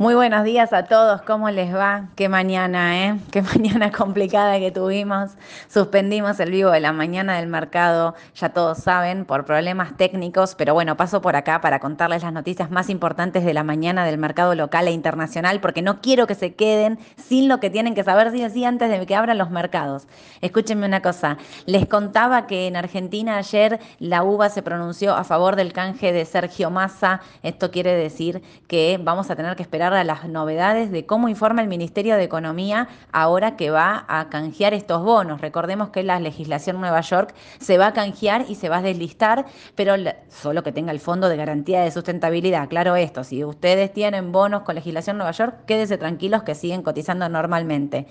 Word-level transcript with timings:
Muy 0.00 0.14
buenos 0.14 0.44
días 0.44 0.72
a 0.72 0.84
todos, 0.84 1.22
¿cómo 1.22 1.50
les 1.50 1.74
va? 1.74 2.06
Qué 2.14 2.28
mañana, 2.28 3.04
¿eh? 3.04 3.18
Qué 3.32 3.42
mañana 3.56 3.90
complicada 3.90 4.60
que 4.60 4.70
tuvimos. 4.70 5.32
Suspendimos 5.66 6.38
el 6.38 6.52
vivo 6.52 6.70
de 6.70 6.78
la 6.78 6.92
mañana 6.92 7.36
del 7.38 7.48
mercado, 7.48 8.14
ya 8.36 8.50
todos 8.50 8.78
saben, 8.78 9.24
por 9.24 9.44
problemas 9.44 9.96
técnicos, 9.96 10.54
pero 10.54 10.72
bueno, 10.72 10.96
paso 10.96 11.20
por 11.20 11.34
acá 11.34 11.60
para 11.60 11.80
contarles 11.80 12.22
las 12.22 12.32
noticias 12.32 12.70
más 12.70 12.90
importantes 12.90 13.44
de 13.44 13.52
la 13.52 13.64
mañana 13.64 14.04
del 14.04 14.18
mercado 14.18 14.54
local 14.54 14.86
e 14.86 14.92
internacional, 14.92 15.58
porque 15.60 15.82
no 15.82 16.00
quiero 16.00 16.28
que 16.28 16.36
se 16.36 16.54
queden 16.54 17.00
sin 17.16 17.48
lo 17.48 17.58
que 17.58 17.68
tienen 17.68 17.96
que 17.96 18.04
saber 18.04 18.30
sí 18.30 18.44
o 18.44 18.50
sí 18.50 18.64
antes 18.64 18.90
de 18.90 19.04
que 19.04 19.16
abran 19.16 19.36
los 19.36 19.50
mercados. 19.50 20.06
Escúchenme 20.42 20.86
una 20.86 21.02
cosa, 21.02 21.38
les 21.66 21.88
contaba 21.88 22.46
que 22.46 22.68
en 22.68 22.76
Argentina 22.76 23.36
ayer 23.36 23.80
la 23.98 24.22
UBA 24.22 24.48
se 24.50 24.62
pronunció 24.62 25.16
a 25.16 25.24
favor 25.24 25.56
del 25.56 25.72
canje 25.72 26.12
de 26.12 26.24
Sergio 26.24 26.70
Massa. 26.70 27.20
Esto 27.42 27.72
quiere 27.72 27.96
decir 27.96 28.42
que 28.68 29.00
vamos 29.02 29.28
a 29.28 29.34
tener 29.34 29.56
que 29.56 29.64
esperar 29.64 29.87
a 29.94 30.04
las 30.04 30.28
novedades 30.28 30.90
de 30.90 31.06
cómo 31.06 31.28
informa 31.28 31.62
el 31.62 31.68
Ministerio 31.68 32.16
de 32.16 32.24
Economía 32.24 32.88
ahora 33.12 33.56
que 33.56 33.70
va 33.70 34.04
a 34.08 34.28
canjear 34.28 34.74
estos 34.74 35.02
bonos. 35.02 35.40
Recordemos 35.40 35.90
que 35.90 36.02
la 36.02 36.20
legislación 36.20 36.80
Nueva 36.80 37.00
York 37.00 37.34
se 37.58 37.78
va 37.78 37.88
a 37.88 37.92
canjear 37.92 38.46
y 38.48 38.54
se 38.54 38.68
va 38.68 38.78
a 38.78 38.82
deslistar, 38.82 39.46
pero 39.74 39.94
solo 40.28 40.62
que 40.62 40.72
tenga 40.72 40.92
el 40.92 41.00
fondo 41.00 41.28
de 41.28 41.36
garantía 41.36 41.82
de 41.82 41.90
sustentabilidad. 41.90 42.68
Claro 42.68 42.96
esto, 42.96 43.24
si 43.24 43.44
ustedes 43.44 43.92
tienen 43.92 44.32
bonos 44.32 44.62
con 44.62 44.74
legislación 44.74 45.16
Nueva 45.16 45.32
York, 45.32 45.64
quédense 45.66 45.98
tranquilos 45.98 46.42
que 46.42 46.54
siguen 46.54 46.82
cotizando 46.82 47.28
normalmente. 47.28 48.06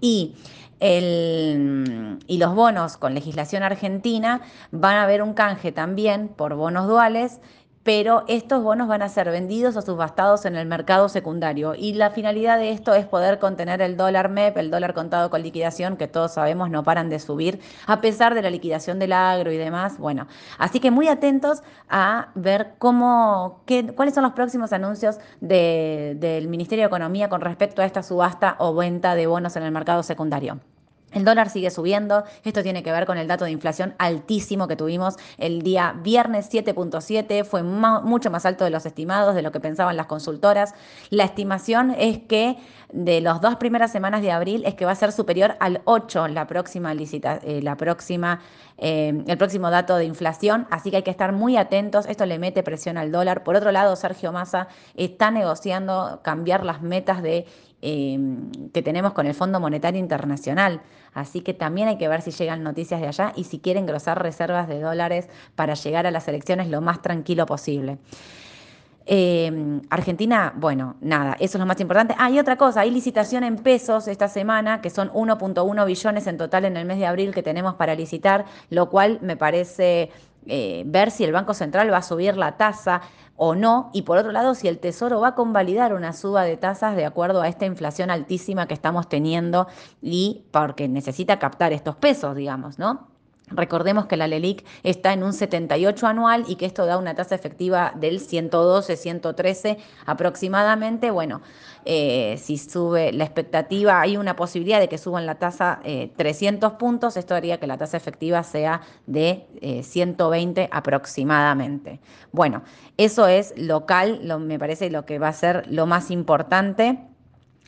Y 0.00 0.34
el, 0.82 2.18
y 2.26 2.38
los 2.38 2.54
bonos 2.56 2.96
con 2.96 3.14
legislación 3.14 3.62
argentina 3.62 4.40
van 4.72 4.96
a 4.96 5.04
haber 5.04 5.22
un 5.22 5.32
canje 5.32 5.70
también 5.70 6.26
por 6.28 6.56
bonos 6.56 6.88
duales 6.88 7.40
pero 7.82 8.24
estos 8.28 8.62
bonos 8.62 8.88
van 8.88 9.02
a 9.02 9.08
ser 9.08 9.30
vendidos 9.30 9.76
o 9.76 9.82
subastados 9.82 10.44
en 10.44 10.56
el 10.56 10.66
mercado 10.66 11.08
secundario. 11.08 11.74
Y 11.74 11.94
la 11.94 12.10
finalidad 12.10 12.58
de 12.58 12.70
esto 12.70 12.94
es 12.94 13.06
poder 13.06 13.38
contener 13.38 13.82
el 13.82 13.96
dólar 13.96 14.28
MEP, 14.28 14.56
el 14.56 14.70
dólar 14.70 14.94
contado 14.94 15.30
con 15.30 15.42
liquidación, 15.42 15.96
que 15.96 16.06
todos 16.06 16.32
sabemos 16.34 16.70
no 16.70 16.84
paran 16.84 17.08
de 17.10 17.18
subir, 17.18 17.60
a 17.86 18.00
pesar 18.00 18.34
de 18.34 18.42
la 18.42 18.50
liquidación 18.50 18.98
del 18.98 19.12
agro 19.12 19.50
y 19.50 19.56
demás. 19.56 19.98
Bueno, 19.98 20.26
así 20.58 20.80
que 20.80 20.90
muy 20.90 21.08
atentos 21.08 21.62
a 21.88 22.28
ver 22.34 22.74
cómo, 22.78 23.62
qué, 23.66 23.86
cuáles 23.94 24.14
son 24.14 24.22
los 24.22 24.32
próximos 24.32 24.72
anuncios 24.72 25.18
del 25.40 26.48
Ministerio 26.48 26.84
de 26.84 26.86
Economía 26.86 27.28
con 27.28 27.40
respecto 27.40 27.82
a 27.82 27.84
esta 27.84 28.02
subasta 28.02 28.56
o 28.58 28.74
venta 28.74 29.14
de 29.14 29.26
bonos 29.26 29.56
en 29.56 29.64
el 29.64 29.72
mercado 29.72 30.02
secundario. 30.02 30.60
El 31.12 31.24
dólar 31.24 31.50
sigue 31.50 31.70
subiendo, 31.70 32.24
esto 32.44 32.62
tiene 32.62 32.82
que 32.82 32.90
ver 32.90 33.06
con 33.06 33.18
el 33.18 33.28
dato 33.28 33.44
de 33.44 33.50
inflación 33.50 33.94
altísimo 33.98 34.66
que 34.66 34.76
tuvimos 34.76 35.16
el 35.38 35.62
día 35.62 35.94
viernes 36.02 36.50
7.7, 36.50 37.44
fue 37.44 37.62
mucho 37.62 38.30
más 38.30 38.46
alto 38.46 38.64
de 38.64 38.70
los 38.70 38.86
estimados, 38.86 39.34
de 39.34 39.42
lo 39.42 39.52
que 39.52 39.60
pensaban 39.60 39.96
las 39.96 40.06
consultoras. 40.06 40.74
La 41.10 41.24
estimación 41.24 41.94
es 41.98 42.18
que 42.18 42.56
de 42.92 43.20
las 43.20 43.40
dos 43.40 43.56
primeras 43.56 43.90
semanas 43.90 44.22
de 44.22 44.30
abril 44.30 44.62
es 44.66 44.74
que 44.74 44.84
va 44.84 44.92
a 44.92 44.96
ser 44.96 45.12
superior 45.12 45.56
al 45.60 45.82
8 45.84 46.28
la 46.28 46.46
próxima 46.46 46.94
licita, 46.94 47.40
eh, 47.42 47.60
la 47.62 47.76
próxima, 47.76 48.40
eh, 48.78 49.24
el 49.26 49.38
próximo 49.38 49.70
dato 49.70 49.96
de 49.96 50.04
inflación, 50.04 50.66
así 50.70 50.90
que 50.90 50.98
hay 50.98 51.02
que 51.02 51.10
estar 51.10 51.32
muy 51.32 51.56
atentos, 51.56 52.06
esto 52.06 52.26
le 52.26 52.38
mete 52.38 52.62
presión 52.62 52.98
al 52.98 53.10
dólar. 53.10 53.44
Por 53.44 53.56
otro 53.56 53.72
lado, 53.72 53.96
Sergio 53.96 54.32
Massa 54.32 54.68
está 54.94 55.30
negociando 55.30 56.20
cambiar 56.22 56.64
las 56.64 56.82
metas 56.82 57.22
de 57.22 57.46
Em, 57.84 58.52
que 58.72 58.80
tenemos 58.80 59.12
con 59.12 59.26
el 59.26 59.34
Fondo 59.34 59.58
Monetario 59.58 59.98
Internacional. 59.98 60.82
Así 61.14 61.40
que 61.40 61.52
también 61.52 61.88
hay 61.88 61.98
que 61.98 62.06
ver 62.06 62.22
si 62.22 62.30
llegan 62.30 62.62
noticias 62.62 63.00
de 63.00 63.08
allá 63.08 63.32
y 63.34 63.42
si 63.42 63.58
quieren 63.58 63.82
engrosar 63.82 64.22
reservas 64.22 64.68
de 64.68 64.78
dólares 64.78 65.28
para 65.56 65.74
llegar 65.74 66.06
a 66.06 66.12
las 66.12 66.28
elecciones 66.28 66.68
lo 66.68 66.80
más 66.80 67.02
tranquilo 67.02 67.44
posible. 67.44 67.98
Em, 69.04 69.82
Argentina, 69.90 70.52
bueno, 70.54 70.94
nada, 71.00 71.32
eso 71.40 71.58
es 71.58 71.60
lo 71.60 71.66
más 71.66 71.80
importante. 71.80 72.14
Ah, 72.18 72.30
y 72.30 72.38
otra 72.38 72.56
cosa, 72.56 72.82
hay 72.82 72.92
licitación 72.92 73.42
en 73.42 73.56
pesos 73.56 74.06
esta 74.06 74.28
semana, 74.28 74.80
que 74.80 74.88
son 74.88 75.10
1.1 75.12 75.84
billones 75.84 76.28
en 76.28 76.38
total 76.38 76.66
en 76.66 76.76
el 76.76 76.86
mes 76.86 76.98
de 76.98 77.06
abril 77.06 77.34
que 77.34 77.42
tenemos 77.42 77.74
para 77.74 77.96
licitar, 77.96 78.44
lo 78.70 78.90
cual 78.90 79.18
me 79.22 79.36
parece 79.36 80.10
eh, 80.46 80.82
ver 80.86 81.10
si 81.10 81.24
el 81.24 81.32
Banco 81.32 81.54
Central 81.54 81.92
va 81.92 81.98
a 81.98 82.02
subir 82.02 82.36
la 82.36 82.56
tasa 82.56 83.02
o 83.36 83.54
no, 83.54 83.90
y 83.92 84.02
por 84.02 84.18
otro 84.18 84.32
lado, 84.32 84.54
si 84.54 84.68
el 84.68 84.78
Tesoro 84.78 85.20
va 85.20 85.28
a 85.28 85.34
convalidar 85.34 85.94
una 85.94 86.12
suba 86.12 86.44
de 86.44 86.56
tasas 86.56 86.96
de 86.96 87.04
acuerdo 87.04 87.42
a 87.42 87.48
esta 87.48 87.66
inflación 87.66 88.10
altísima 88.10 88.66
que 88.66 88.74
estamos 88.74 89.08
teniendo 89.08 89.66
y 90.00 90.46
porque 90.50 90.88
necesita 90.88 91.38
captar 91.38 91.72
estos 91.72 91.96
pesos, 91.96 92.36
digamos, 92.36 92.78
¿no? 92.78 93.11
Recordemos 93.54 94.06
que 94.06 94.16
la 94.16 94.26
LELIC 94.26 94.64
está 94.82 95.12
en 95.12 95.22
un 95.22 95.32
78 95.32 96.06
anual 96.06 96.44
y 96.48 96.56
que 96.56 96.66
esto 96.66 96.86
da 96.86 96.98
una 96.98 97.14
tasa 97.14 97.34
efectiva 97.34 97.92
del 97.96 98.20
112, 98.20 98.96
113 98.96 99.78
aproximadamente. 100.06 101.10
Bueno, 101.10 101.42
eh, 101.84 102.38
si 102.40 102.58
sube 102.58 103.12
la 103.12 103.24
expectativa, 103.24 104.00
hay 104.00 104.16
una 104.16 104.36
posibilidad 104.36 104.78
de 104.78 104.88
que 104.88 104.98
suban 104.98 105.26
la 105.26 105.36
tasa 105.36 105.80
300 106.16 106.72
eh, 106.72 106.74
puntos, 106.78 107.16
esto 107.16 107.34
haría 107.34 107.58
que 107.58 107.66
la 107.66 107.76
tasa 107.76 107.96
efectiva 107.96 108.42
sea 108.42 108.82
de 109.06 109.46
120 109.82 110.62
eh, 110.62 110.68
aproximadamente. 110.70 112.00
Bueno, 112.30 112.62
eso 112.96 113.26
es 113.26 113.52
local, 113.56 114.20
me 114.40 114.58
parece 114.58 114.90
lo 114.90 115.04
que 115.04 115.18
va 115.18 115.28
a 115.28 115.32
ser 115.32 115.64
lo 115.68 115.86
más 115.86 116.10
importante. 116.10 117.11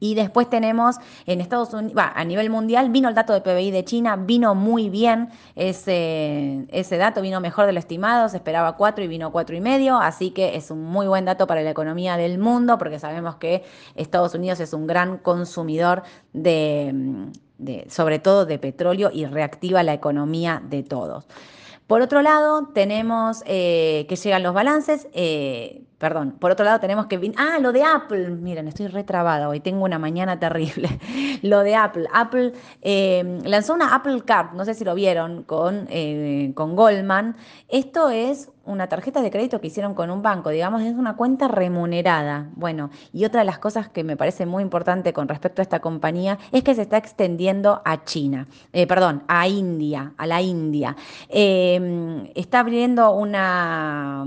Y 0.00 0.14
después 0.14 0.48
tenemos 0.48 0.96
en 1.26 1.40
Estados 1.40 1.72
Unidos, 1.74 2.02
a 2.14 2.24
nivel 2.24 2.50
mundial, 2.50 2.90
vino 2.90 3.08
el 3.08 3.14
dato 3.14 3.32
de 3.32 3.40
PBI 3.40 3.70
de 3.70 3.84
China, 3.84 4.16
vino 4.16 4.54
muy 4.54 4.90
bien 4.90 5.30
ese, 5.56 6.66
ese 6.68 6.96
dato, 6.98 7.20
vino 7.20 7.40
mejor 7.40 7.66
de 7.66 7.72
lo 7.72 7.78
estimado, 7.78 8.28
se 8.28 8.36
esperaba 8.36 8.76
4 8.76 9.04
y 9.04 9.08
vino 9.08 9.32
cuatro 9.32 9.56
y 9.56 9.60
medio, 9.60 9.98
así 9.98 10.30
que 10.30 10.56
es 10.56 10.70
un 10.70 10.84
muy 10.84 11.06
buen 11.06 11.24
dato 11.24 11.46
para 11.46 11.62
la 11.62 11.70
economía 11.70 12.16
del 12.16 12.38
mundo, 12.38 12.78
porque 12.78 12.98
sabemos 12.98 13.36
que 13.36 13.64
Estados 13.96 14.34
Unidos 14.34 14.60
es 14.60 14.72
un 14.72 14.86
gran 14.86 15.18
consumidor 15.18 16.02
de, 16.32 17.30
sobre 17.88 18.18
todo 18.18 18.46
de 18.46 18.58
petróleo 18.58 19.10
y 19.12 19.26
reactiva 19.26 19.82
la 19.82 19.94
economía 19.94 20.62
de 20.64 20.82
todos. 20.82 21.26
Por 21.88 22.02
otro 22.02 22.20
lado, 22.20 22.68
tenemos 22.74 23.42
eh, 23.46 24.04
que 24.10 24.16
llegan 24.16 24.42
los 24.42 24.54
balances. 24.54 25.08
Eh, 25.12 25.84
Perdón, 25.96 26.36
por 26.38 26.52
otro 26.52 26.64
lado 26.64 26.78
tenemos 26.78 27.06
que... 27.06 27.32
Ah, 27.36 27.58
lo 27.60 27.72
de 27.72 27.82
Apple. 27.82 28.28
Miren, 28.28 28.68
estoy 28.68 28.86
retrabada 28.86 29.48
hoy, 29.48 29.58
tengo 29.58 29.84
una 29.84 29.98
mañana 29.98 30.38
terrible. 30.38 30.88
lo 31.42 31.64
de 31.64 31.74
Apple. 31.74 32.06
Apple 32.14 32.52
eh, 32.82 33.40
lanzó 33.42 33.74
una 33.74 33.92
Apple 33.96 34.22
Card, 34.24 34.52
no 34.52 34.64
sé 34.64 34.74
si 34.74 34.84
lo 34.84 34.94
vieron, 34.94 35.42
con, 35.42 35.88
con 36.54 36.76
Goldman. 36.76 37.34
Esto 37.66 38.10
es 38.10 38.48
una 38.68 38.86
tarjeta 38.86 39.22
de 39.22 39.30
crédito 39.30 39.60
que 39.60 39.68
hicieron 39.68 39.94
con 39.94 40.10
un 40.10 40.22
banco, 40.22 40.50
digamos, 40.50 40.82
es 40.82 40.94
una 40.94 41.16
cuenta 41.16 41.48
remunerada. 41.48 42.48
Bueno, 42.54 42.90
y 43.12 43.24
otra 43.24 43.40
de 43.40 43.46
las 43.46 43.58
cosas 43.58 43.88
que 43.88 44.04
me 44.04 44.16
parece 44.16 44.46
muy 44.46 44.62
importante 44.62 45.12
con 45.12 45.28
respecto 45.28 45.62
a 45.62 45.64
esta 45.64 45.80
compañía 45.80 46.38
es 46.52 46.62
que 46.62 46.74
se 46.74 46.82
está 46.82 46.98
extendiendo 46.98 47.82
a 47.84 48.04
China, 48.04 48.46
eh, 48.72 48.86
perdón, 48.86 49.24
a 49.28 49.48
India, 49.48 50.12
a 50.16 50.26
la 50.26 50.40
India. 50.42 50.96
está 51.28 52.60
abriendo 52.60 53.10
una 53.12 54.24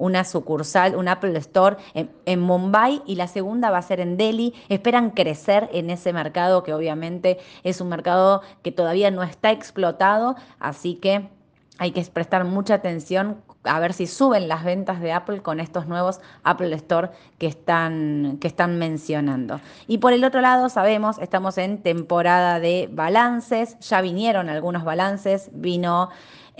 una 0.00 0.24
sucursal, 0.24 0.96
un 0.96 1.08
Apple 1.08 1.36
Store 1.38 1.76
en, 1.94 2.40
Mumbai 2.40 3.02
y 3.06 3.16
la 3.16 3.28
segunda 3.28 3.70
va 3.70 3.78
a 3.78 3.82
ser 3.82 4.00
en 4.00 4.16
Delhi. 4.16 4.54
Esperan 4.68 5.10
crecer 5.10 5.68
en 5.72 5.90
ese 5.90 6.12
mercado 6.12 6.62
que 6.62 6.72
obviamente 6.72 7.38
es 7.62 7.80
un 7.82 7.90
mercado 7.90 8.40
que 8.62 8.72
todavía 8.72 9.10
no 9.10 9.22
está 9.22 9.52
explotado, 9.52 10.36
así 10.58 10.94
que 10.94 11.28
hay 11.80 11.92
que 11.92 12.04
prestar 12.04 12.44
mucha 12.44 12.74
atención 12.74 13.42
a 13.64 13.78
ver 13.80 13.92
si 13.92 14.06
suben 14.06 14.48
las 14.48 14.64
ventas 14.64 15.00
de 15.00 15.12
Apple 15.12 15.42
con 15.42 15.60
estos 15.60 15.86
nuevos 15.86 16.20
Apple 16.44 16.74
Store 16.76 17.10
que 17.38 17.46
están, 17.46 18.38
que 18.40 18.48
están 18.48 18.78
mencionando. 18.78 19.60
Y 19.86 19.98
por 19.98 20.12
el 20.12 20.24
otro 20.24 20.40
lado, 20.40 20.68
sabemos, 20.68 21.18
estamos 21.18 21.58
en 21.58 21.82
temporada 21.82 22.60
de 22.60 22.88
balances, 22.90 23.78
ya 23.80 24.00
vinieron 24.00 24.48
algunos 24.48 24.84
balances, 24.84 25.50
vino 25.52 26.10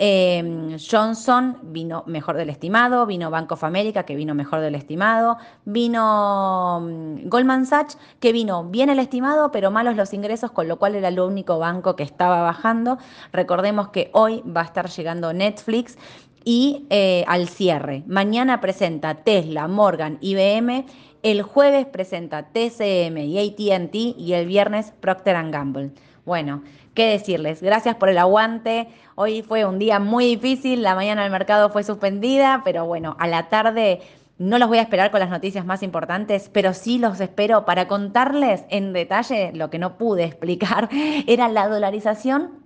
Em, 0.02 0.78
Johnson 0.78 1.58
vino 1.60 2.04
mejor 2.06 2.34
del 2.34 2.48
estimado, 2.48 3.04
vino 3.04 3.30
Bank 3.30 3.52
of 3.52 3.62
America 3.64 4.04
que 4.04 4.16
vino 4.16 4.34
mejor 4.34 4.60
del 4.60 4.74
estimado, 4.74 5.36
vino 5.66 6.80
mm, 6.80 7.28
Goldman 7.28 7.66
Sachs 7.66 7.98
que 8.18 8.32
vino 8.32 8.64
bien 8.64 8.88
el 8.88 8.98
estimado 8.98 9.50
pero 9.50 9.70
malos 9.70 9.96
los 9.96 10.14
ingresos, 10.14 10.52
con 10.52 10.68
lo 10.68 10.78
cual 10.78 10.94
era 10.94 11.08
el 11.08 11.20
único 11.20 11.58
banco 11.58 11.96
que 11.96 12.02
estaba 12.02 12.40
bajando. 12.40 12.96
Recordemos 13.30 13.88
que 13.88 14.08
hoy 14.14 14.42
va 14.46 14.62
a 14.62 14.64
estar 14.64 14.88
llegando 14.88 15.34
Netflix 15.34 15.98
y 16.44 16.86
eh, 16.90 17.24
al 17.28 17.48
cierre. 17.48 18.02
Mañana 18.06 18.60
presenta 18.60 19.14
Tesla, 19.16 19.68
Morgan, 19.68 20.18
IBM. 20.20 20.86
El 21.22 21.42
jueves 21.42 21.86
presenta 21.86 22.44
TCM 22.44 23.18
y 23.18 23.38
ATT 23.38 23.94
y 23.94 24.32
el 24.32 24.46
viernes 24.46 24.92
Procter 25.00 25.36
Gamble. 25.50 25.90
Bueno, 26.24 26.62
¿qué 26.94 27.06
decirles? 27.06 27.62
Gracias 27.62 27.96
por 27.96 28.08
el 28.08 28.18
aguante. 28.18 28.88
Hoy 29.16 29.42
fue 29.42 29.64
un 29.64 29.78
día 29.78 29.98
muy 29.98 30.24
difícil, 30.24 30.82
la 30.82 30.94
mañana 30.94 31.22
del 31.22 31.32
mercado 31.32 31.70
fue 31.70 31.84
suspendida, 31.84 32.62
pero 32.64 32.86
bueno, 32.86 33.16
a 33.18 33.26
la 33.26 33.48
tarde 33.48 34.00
no 34.38 34.58
los 34.58 34.68
voy 34.68 34.78
a 34.78 34.82
esperar 34.82 35.10
con 35.10 35.20
las 35.20 35.28
noticias 35.28 35.66
más 35.66 35.82
importantes, 35.82 36.48
pero 36.50 36.72
sí 36.72 36.98
los 36.98 37.20
espero 37.20 37.66
para 37.66 37.86
contarles 37.86 38.64
en 38.70 38.94
detalle 38.94 39.52
lo 39.52 39.68
que 39.68 39.78
no 39.78 39.98
pude 39.98 40.24
explicar, 40.26 40.88
era 41.26 41.48
la 41.48 41.68
dolarización 41.68 42.59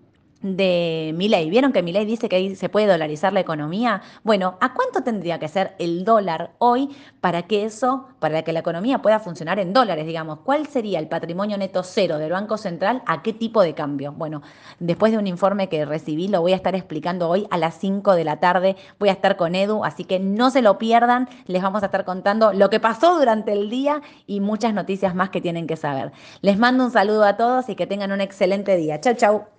de 0.44 1.12
Milei. 1.17 1.49
¿Vieron 1.49 1.73
que 1.73 1.82
Milei 1.82 2.05
dice 2.05 2.29
que 2.29 2.55
se 2.55 2.69
puede 2.69 2.87
dolarizar 2.87 3.32
la 3.32 3.41
economía? 3.41 4.02
Bueno, 4.23 4.58
¿a 4.61 4.75
cuánto 4.75 5.02
tendría 5.02 5.38
que 5.38 5.49
ser 5.49 5.75
el 5.79 6.05
dólar 6.05 6.52
hoy 6.58 6.91
para 7.23 7.44
que 7.44 7.64
eso, 7.64 8.08
para 8.19 8.43
que 8.43 8.52
la 8.52 8.61
economía 8.61 9.00
pueda 9.00 9.19
funcionar 9.20 9.58
en 9.58 9.73
dólares, 9.73 10.06
digamos? 10.06 10.41
¿Cuál 10.41 10.67
sería 10.67 10.99
el 10.99 11.08
patrimonio 11.08 11.56
neto 11.56 11.82
cero 11.82 12.19
del 12.19 12.32
Banco 12.32 12.58
Central? 12.58 13.02
¿A 13.06 13.23
qué 13.23 13.32
tipo 13.32 13.62
de 13.62 13.75
cambio? 13.75 14.12
Bueno, 14.12 14.43
después 14.81 15.12
de 15.12 15.19
un 15.19 15.26
informe 15.26 15.70
que 15.70 15.87
recibí, 15.87 16.29
lo 16.29 16.43
voy 16.43 16.52
a 16.52 16.56
estar 16.56 16.75
explicando 16.75 17.31
hoy 17.31 17.46
a 17.50 17.56
las 17.56 17.79
5 17.79 18.14
de 18.14 18.25
la 18.25 18.38
tarde. 18.38 18.76
Voy 18.99 19.08
a 19.08 19.12
estar 19.12 19.37
con 19.37 19.55
Edu, 19.55 19.82
así 19.82 20.05
que 20.05 20.20
no 20.20 20.50
se 20.50 20.61
lo 20.61 20.76
pierdan. 20.76 21.26
Les 21.46 21.62
vamos 21.62 21.82
a 21.82 21.87
estar 21.87 22.05
contando 22.05 22.52
lo 22.52 22.69
que 22.69 22.81
pasó 22.81 23.19
durante 23.19 23.52
el 23.52 23.70
día 23.70 24.02
y 24.26 24.41
muchas 24.41 24.75
noticias 24.75 25.14
más 25.14 25.31
que 25.31 25.41
tienen 25.41 25.67
que 25.67 25.76
saber. 25.76 26.12
Les 26.43 26.58
mando 26.58 26.85
un 26.85 26.91
saludo 26.91 27.25
a 27.25 27.38
todos 27.38 27.70
y 27.70 27.76
que 27.76 27.87
tengan 27.87 28.12
un 28.12 28.20
excelente 28.20 28.76
día. 28.76 29.00
Chau, 29.00 29.14
chau. 29.14 29.54